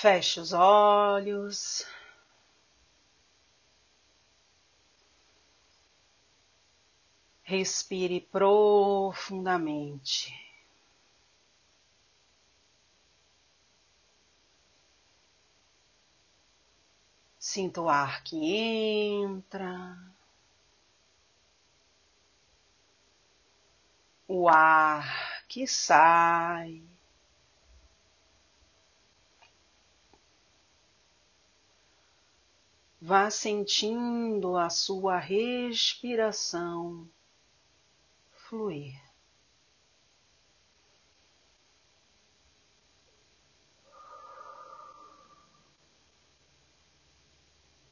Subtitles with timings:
[0.00, 1.84] Feche os olhos.
[7.42, 10.32] Respire profundamente.
[17.40, 19.98] Sinta o ar que entra,
[24.28, 26.97] o ar que sai.
[33.00, 37.08] Vá sentindo a sua respiração
[38.32, 39.00] fluir.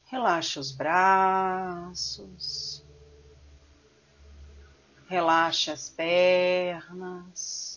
[0.05, 2.85] Relaxe os braços,
[5.07, 7.76] relaxe as pernas,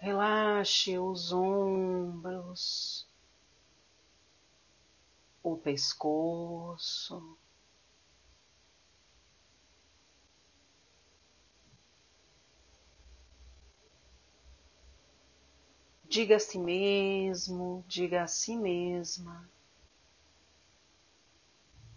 [0.00, 3.06] relaxe os ombros,
[5.42, 7.36] o pescoço.
[16.08, 19.48] Diga a si mesmo, diga a si mesma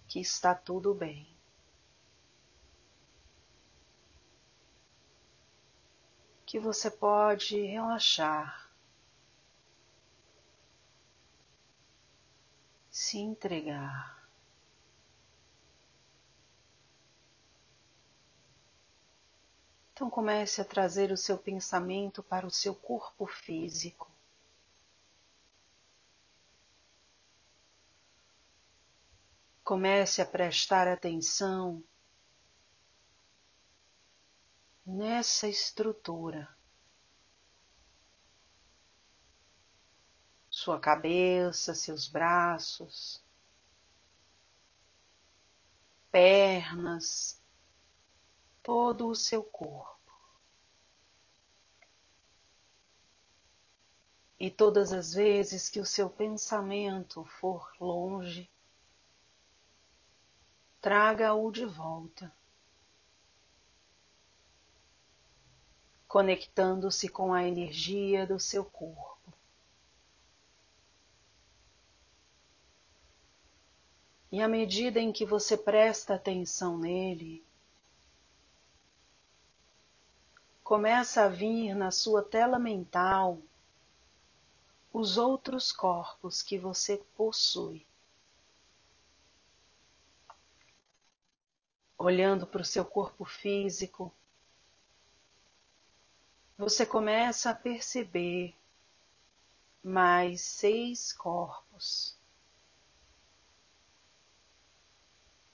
[0.08, 1.33] que está tudo bem.
[6.54, 8.70] Que você pode relaxar,
[12.92, 14.30] se entregar.
[19.94, 24.08] Então comece a trazer o seu pensamento para o seu corpo físico.
[29.64, 31.84] Comece a prestar atenção
[34.86, 36.48] nessa estrutura.
[40.50, 43.24] Sua cabeça, seus braços,
[46.12, 47.42] pernas,
[48.62, 49.94] todo o seu corpo.
[54.40, 58.50] E todas as vezes que o seu pensamento for longe,
[60.82, 62.32] traga-o de volta,
[66.14, 69.34] conectando-se com a energia do seu corpo.
[74.32, 77.44] E à medida em que você presta atenção nele,
[80.64, 83.40] começa a vir na sua tela mental
[84.94, 87.84] os outros corpos que você possui.
[91.98, 94.14] Olhando para o seu corpo físico,
[96.58, 98.56] você começa a perceber
[99.84, 102.16] mais seis corpos.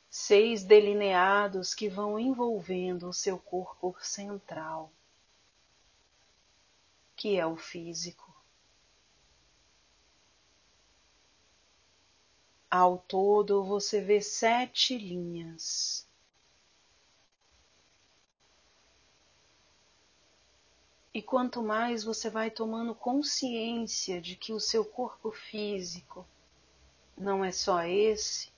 [0.10, 4.92] Seis delineados que vão envolvendo o seu corpo central
[7.20, 8.34] que é o físico.
[12.72, 16.08] Ao todo, você vê sete linhas.
[21.14, 26.26] E quanto mais você vai tomando consciência de que o seu corpo físico
[27.18, 28.52] não é só esse,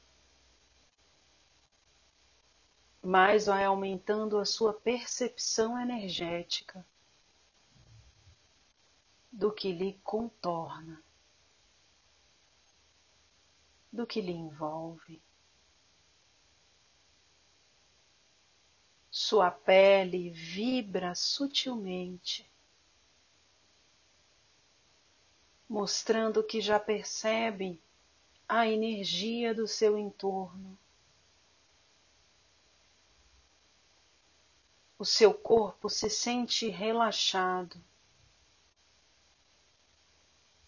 [3.02, 6.86] mais vai aumentando a sua percepção energética
[9.32, 11.02] do que lhe contorna,
[13.92, 15.22] do que lhe envolve.
[19.24, 22.52] Sua pele vibra sutilmente,
[25.70, 27.80] mostrando que já percebe
[28.50, 30.76] a energia do seu entorno.
[34.98, 37.80] O seu corpo se sente relaxado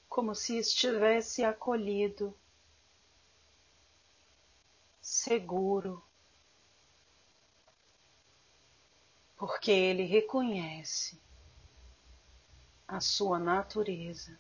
[0.08, 2.38] como se estivesse acolhido,
[5.02, 6.06] seguro,
[9.46, 11.22] porque ele reconhece
[12.88, 14.40] a sua natureza.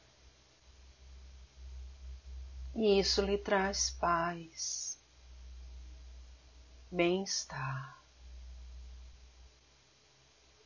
[2.74, 4.98] E isso lhe traz paz,
[6.90, 8.02] bem-estar,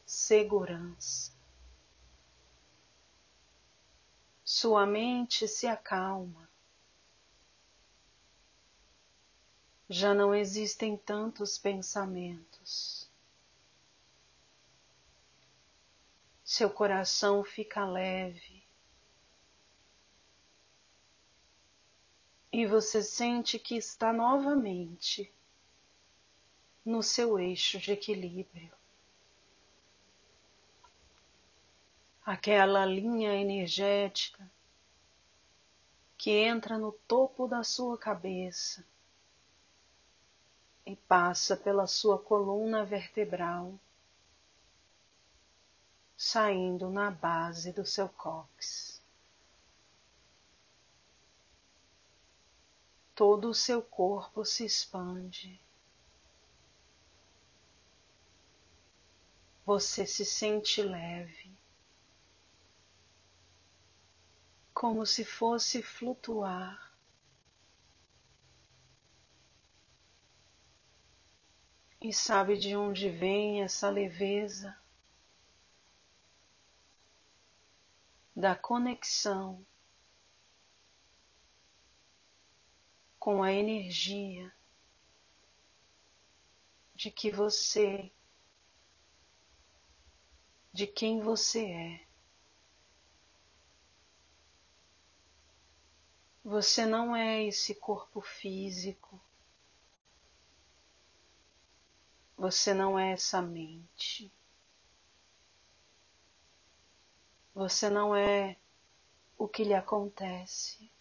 [0.05, 1.35] segurança.
[4.45, 6.47] sua mente se acalma.
[9.89, 13.06] Já não existem tantos pensamentos.
[16.47, 18.63] Seu coração fica leve
[22.53, 25.29] e você sente que está novamente
[26.85, 28.71] no seu eixo de equilíbrio.
[32.25, 34.49] Aquela linha energética
[36.17, 38.85] que entra no topo da sua cabeça
[40.85, 43.77] e passa pela sua coluna vertebral,
[46.17, 49.01] saindo na base do seu cóccix.
[53.15, 55.59] Todo o seu corpo se expande.
[59.65, 61.47] Você se sente leve.
[64.77, 66.93] como se fosse flutuar.
[71.99, 74.77] E sabe de onde vem essa leveza?
[78.37, 79.65] Da conexão
[83.17, 84.53] com a energia
[86.93, 88.11] de que você,
[90.71, 92.07] de quem você é.
[96.45, 99.19] Você não é esse corpo físico.
[102.37, 104.31] Você não é essa mente.
[107.57, 108.55] Você não é
[109.35, 110.91] o que lhe acontece.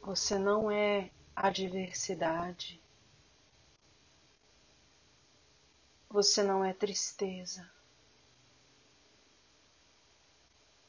[0.00, 2.82] Você não é a diversidade.
[6.08, 7.70] Você não é tristeza.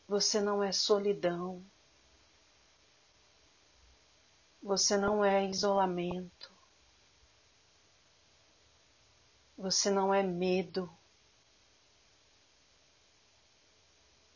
[0.07, 1.61] Você não é solidão.
[4.63, 6.49] Você não é isolamento.
[9.57, 10.89] Você não é medo.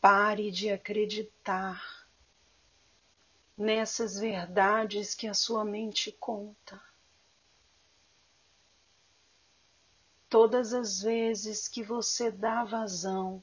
[0.02, 2.08] Pare de acreditar
[3.56, 6.82] nessas verdades que a sua mente conta.
[10.28, 13.40] Todas as vezes que você dá vazão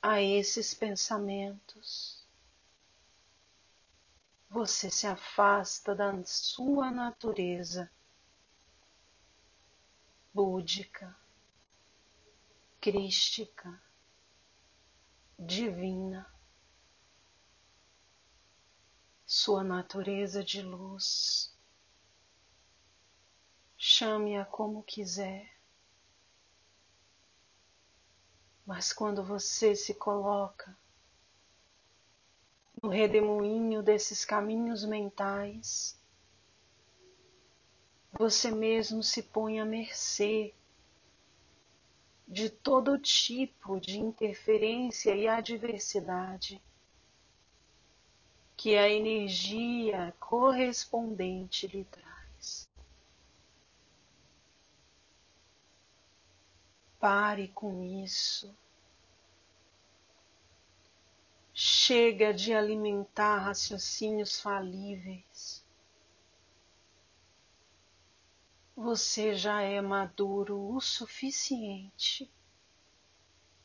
[0.00, 2.24] a esses pensamentos.
[4.48, 7.90] Você se afasta da sua natureza
[10.32, 11.14] búdica,
[12.80, 13.78] crística,
[15.38, 16.26] divina,
[19.26, 21.54] sua natureza de luz.
[23.76, 25.54] Chame-a como quiser.
[28.64, 30.76] Mas quando você se coloca
[32.82, 35.96] no redemoinho desses caminhos mentais,
[38.18, 40.54] você mesmo se põe à mercê
[42.26, 46.60] de todo tipo de interferência e adversidade
[48.56, 52.68] que a energia correspondente lhe traz.
[56.98, 58.52] Pare com isso.
[61.54, 65.35] Chega de alimentar raciocínios falíveis.
[68.76, 72.30] Você já é maduro o suficiente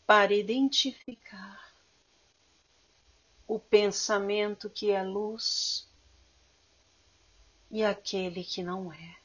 [0.08, 1.72] para identificar
[3.48, 5.88] o pensamento que é luz
[7.70, 9.22] e aquele que não é.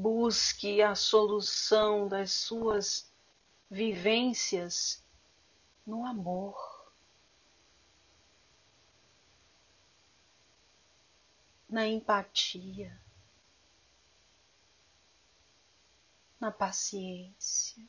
[0.00, 3.12] busque a solução das suas
[3.70, 5.04] vivências
[5.86, 6.69] no amor.
[11.70, 13.00] Na empatia,
[16.40, 17.88] na paciência,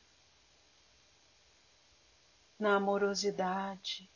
[2.56, 4.08] na amorosidade,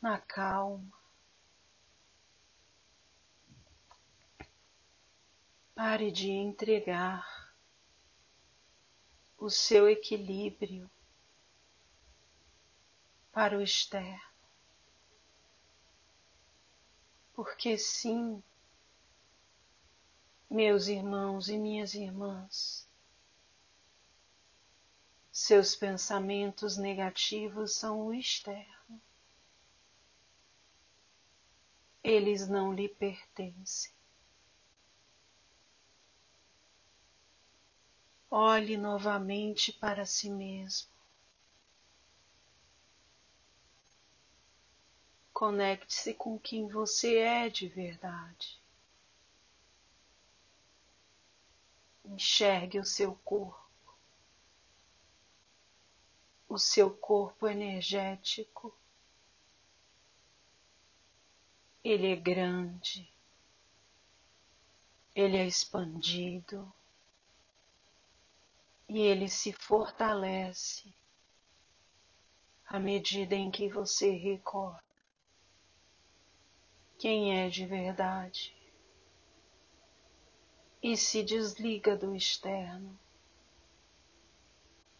[0.00, 0.96] na calma.
[5.74, 7.52] Pare de entregar
[9.36, 10.88] o seu equilíbrio
[13.32, 14.31] para o externo.
[17.34, 18.42] Porque sim,
[20.50, 22.86] meus irmãos e minhas irmãs,
[25.32, 29.00] seus pensamentos negativos são o externo.
[32.04, 33.92] Eles não lhe pertencem.
[38.30, 40.91] Olhe novamente para si mesmo.
[45.32, 48.60] Conecte-se com quem você é de verdade.
[52.04, 53.96] Enxergue o seu corpo,
[56.48, 58.74] o seu corpo energético.
[61.82, 63.10] Ele é grande,
[65.14, 66.72] ele é expandido
[68.88, 70.94] e ele se fortalece
[72.66, 74.91] à medida em que você recorda
[77.02, 78.54] quem é de verdade
[80.80, 82.96] e se desliga do externo,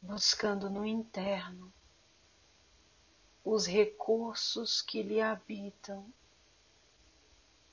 [0.00, 1.72] buscando no interno
[3.44, 6.12] os recursos que lhe habitam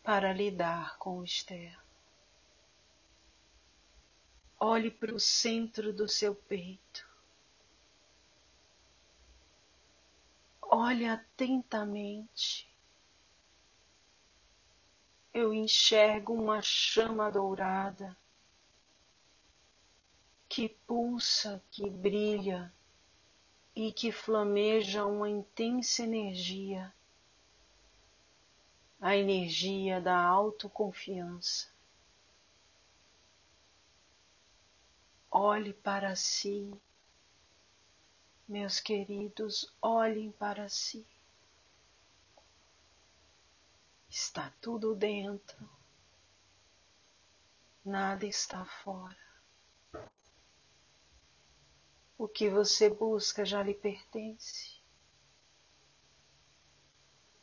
[0.03, 1.81] para lidar com o externo.
[4.59, 7.09] Olhe para o centro do seu peito.
[10.61, 12.68] Olhe atentamente
[15.39, 18.15] eu enxergo uma chama dourada
[20.49, 22.73] que pulsa, que brilha
[23.75, 26.93] e que flameja uma intensa energia,
[28.99, 31.69] a energia da autoconfiança.
[35.31, 36.73] Olhe para si,
[38.47, 41.05] meus queridos, olhem para si.
[44.09, 45.69] Está tudo dentro,
[47.85, 49.15] nada está fora.
[52.17, 54.79] O que você busca já lhe pertence.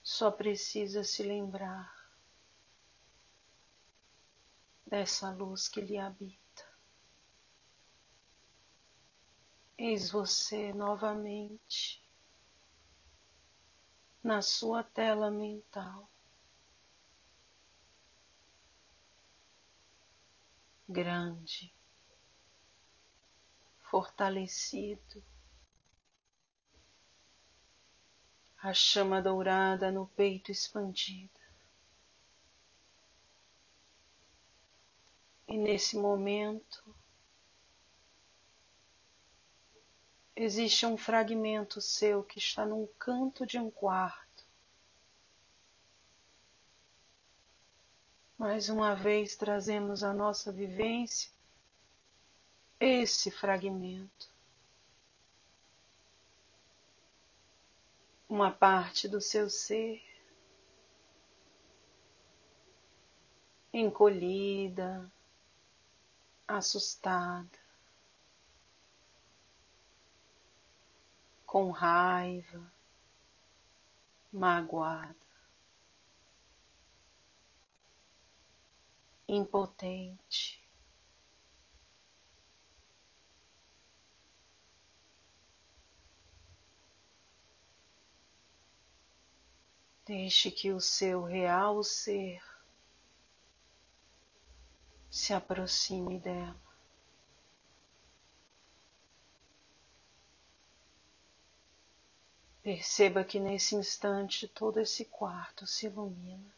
[0.02, 1.94] Só precisa se lembrar
[4.85, 6.64] dessa luz que lhe habita.
[9.78, 12.04] Eis você novamente
[14.23, 16.11] na sua tela mental.
[20.88, 21.73] Grande,
[23.90, 25.23] fortalecido,
[28.62, 31.40] a chama dourada no peito expandida.
[35.49, 36.95] E nesse momento
[40.35, 44.25] existe um fragmento seu que está num canto de um quarto
[48.38, 51.31] Mais uma vez trazemos a nossa vivência
[52.78, 54.28] esse fragmento.
[58.28, 60.02] Uma parte do seu ser
[63.73, 65.11] encolhida,
[66.47, 67.59] assustada,
[71.47, 72.73] com raiva,
[74.33, 75.25] magoada.
[79.28, 80.62] Impotente.
[90.04, 92.40] Deixe que o seu real ser
[95.11, 96.54] se aproxime dela.
[102.62, 106.55] Perceba que nesse instante todo esse quarto se ilumina.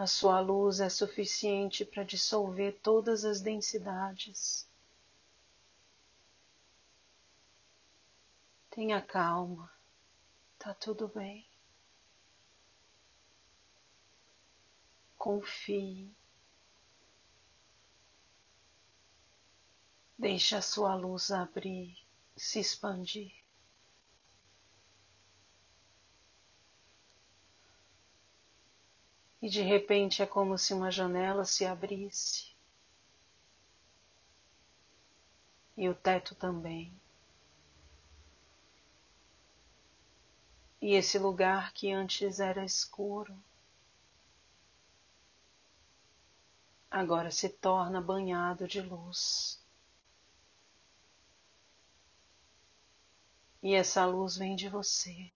[0.00, 4.66] A sua luz é suficiente para dissolver todas as densidades.
[8.70, 9.70] Tenha calma,
[10.58, 11.46] tá tudo bem.
[15.18, 16.10] Confie.
[20.18, 21.94] Deixe a sua luz abrir,
[22.34, 23.34] se expandir.
[29.40, 32.50] E de repente é como se uma janela se abrisse
[35.76, 36.92] e o teto também.
[40.80, 43.36] E esse lugar que antes era escuro
[46.90, 49.58] agora se torna banhado de luz.
[53.62, 55.30] E essa luz vem de você.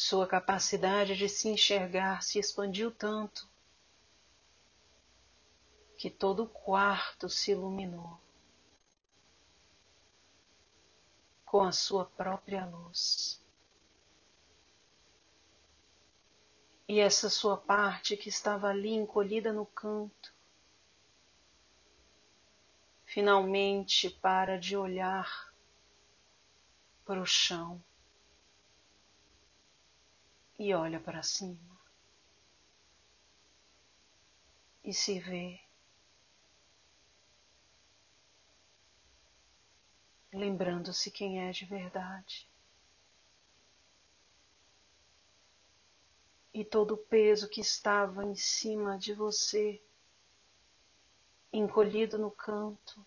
[0.00, 3.50] Sua capacidade de se enxergar se expandiu tanto
[5.96, 8.16] que todo o quarto se iluminou
[11.44, 13.44] com a sua própria luz.
[16.86, 20.32] E essa sua parte que estava ali encolhida no canto,
[23.04, 25.52] finalmente para de olhar
[27.04, 27.82] para o chão
[30.58, 31.78] e olha para cima
[34.82, 35.60] e se vê
[40.32, 42.48] lembrando-se quem é de verdade.
[46.52, 49.82] E todo o peso que estava em cima de você,
[51.52, 53.04] encolhido no canto,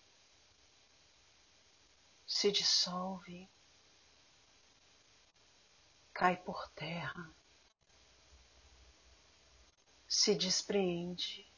[2.26, 3.50] se dissolve,
[6.14, 7.30] cai por terra,
[10.14, 11.50] se despreende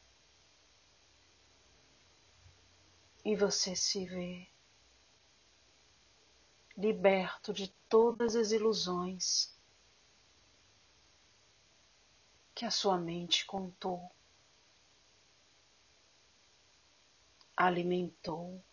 [3.25, 4.47] e você se vê
[6.77, 9.57] liberto de todas as ilusões
[12.53, 14.11] que a sua mente contou,
[17.57, 18.63] alimentou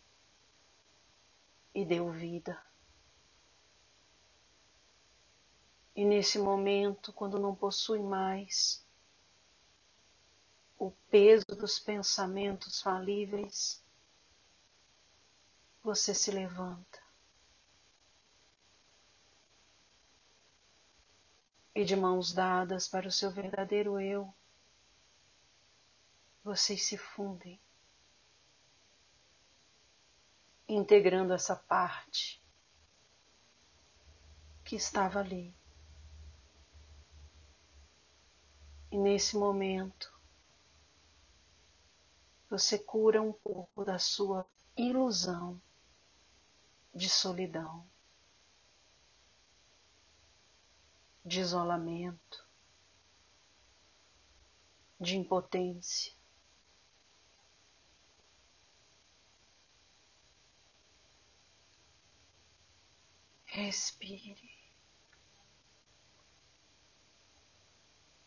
[1.75, 2.63] e deu vida.
[5.97, 8.85] E nesse momento, quando não possui mais
[10.81, 13.85] o peso dos pensamentos falíveis,
[15.83, 16.99] você se levanta
[21.75, 24.35] e de mãos dadas para o seu verdadeiro eu,
[26.43, 27.61] vocês se fundem,
[30.67, 32.43] integrando essa parte
[34.65, 35.55] que estava ali.
[38.91, 40.20] E nesse momento,
[42.51, 44.45] você cura um pouco da sua
[44.77, 45.59] ilusão
[46.93, 47.89] de solidão.
[51.25, 52.45] de isolamento,
[54.99, 56.13] de impotência.
[63.45, 64.51] Respire.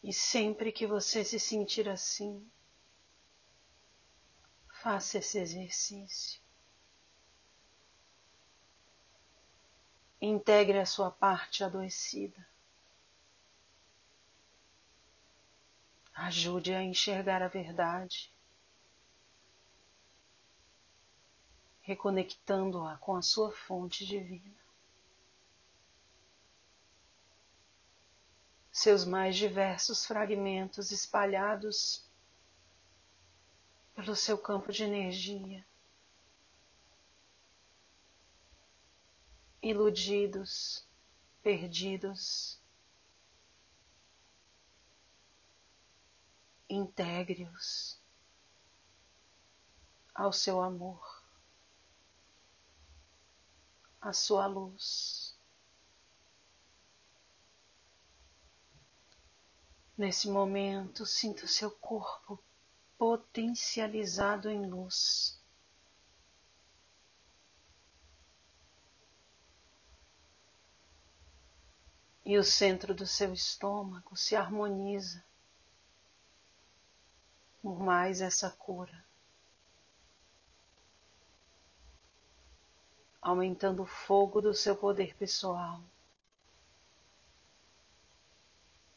[0.03, 2.45] E sempre que você se sentir assim,
[4.83, 6.41] faça esse exercício.
[10.21, 12.45] Integre a sua parte adoecida.
[16.13, 18.29] Ajude a enxergar a verdade,
[21.81, 24.61] reconectando-a com a sua fonte divina.
[28.69, 32.05] Seus mais diversos fragmentos espalhados
[33.95, 35.65] pelo seu campo de energia,
[39.61, 40.85] iludidos,
[41.41, 42.59] perdidos,
[46.69, 47.99] integre-os
[50.13, 51.23] ao seu amor,
[54.01, 55.37] à sua luz.
[59.95, 62.43] Nesse momento, sinta o seu corpo
[62.97, 65.39] potencializado em luz.
[72.25, 75.23] E o centro do seu estômago se harmoniza
[77.61, 79.03] por mais essa cura.
[83.21, 85.81] Aumentando o fogo do seu poder pessoal,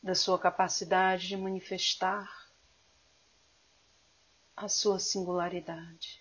[0.02, 2.45] da sua capacidade de manifestar
[4.56, 6.20] a sua singularidade.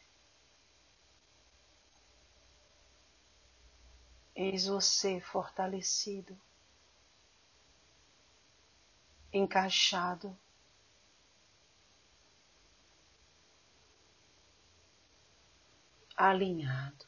[4.36, 6.38] Eis você fortalecido,
[9.32, 10.38] encaixado
[16.18, 17.06] alinhado.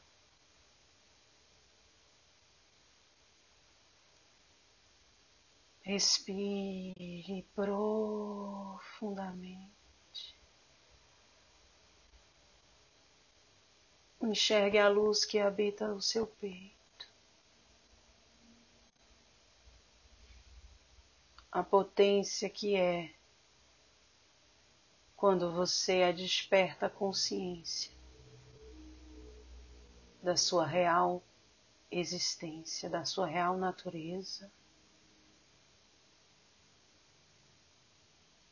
[5.82, 9.77] Respire profundamente.
[14.20, 17.08] Enxergue a luz que habita o seu peito.
[21.50, 23.14] A potência que é
[25.16, 27.92] quando você a desperta a consciência
[30.22, 31.22] da sua real
[31.90, 34.50] existência, da sua real natureza.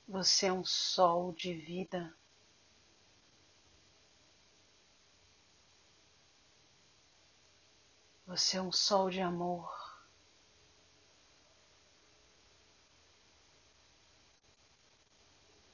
[0.08, 2.14] Você é um sol de vida.
[8.36, 9.96] Você é um sol de amor.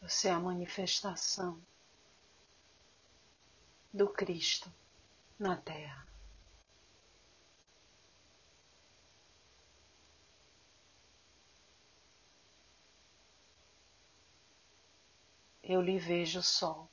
[0.01, 1.61] Você é a manifestação
[3.93, 4.73] do Cristo
[5.37, 6.07] na Terra.
[15.65, 16.89] Eu lhe vejo o sol.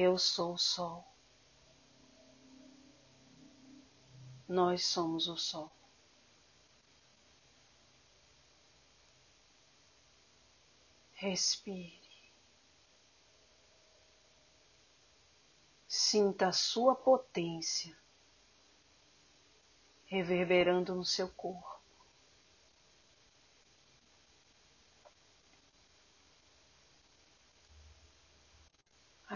[0.00, 1.04] Eu sou o sol.
[4.46, 5.72] Nós somos o sol.
[11.14, 12.00] Respire.
[15.88, 17.98] Sinta a sua potência
[20.06, 21.77] reverberando no seu corpo.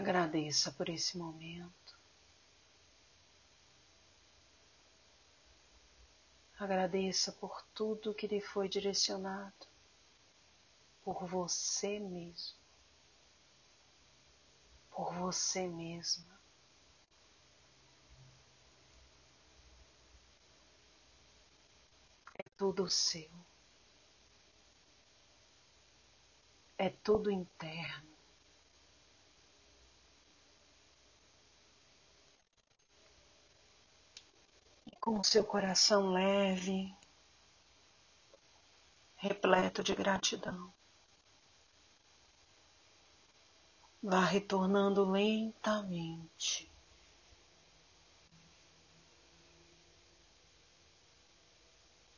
[0.03, 1.97] Agradeça por esse momento.
[6.59, 9.65] Agradeça por tudo que lhe foi direcionado
[11.05, 12.57] por você mesmo,
[14.91, 16.37] por você mesma.
[22.37, 23.31] É tudo seu,
[26.77, 28.12] é tudo interno.
[35.03, 36.95] Com o seu coração leve,
[39.17, 40.73] repleto de gratidão.
[44.01, 46.71] Vá retornando lentamente.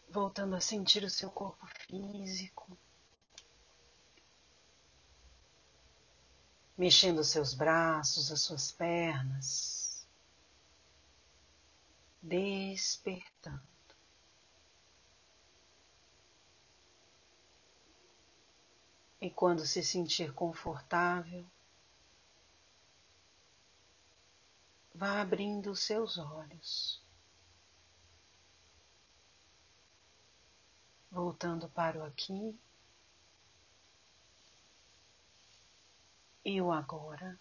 [0.08, 2.78] Voltando a sentir o seu corpo físico.
[6.78, 9.85] Mexendo os seus braços, as suas pernas
[12.26, 13.62] despertando.
[19.22, 21.46] E quando se sentir confortável,
[24.94, 27.02] vá abrindo os seus olhos,
[31.12, 32.58] voltando para o aqui
[36.44, 37.40] e o agora.